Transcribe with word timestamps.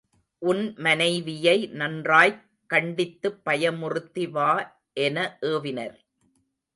உன் 0.41 0.73
மனைவியை 0.77 1.67
நன்றாய்க் 1.67 2.39
கண்டித்துப் 2.69 3.41
பயமுறுத்தி 3.45 4.29
வா 4.29 4.81
என 4.93 5.37
ஏவினர். 5.41 5.97